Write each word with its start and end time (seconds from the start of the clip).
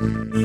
Mm-hmm. 0.00 0.38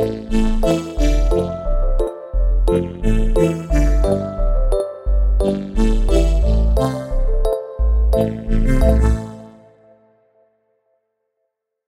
Música 0.00 0.89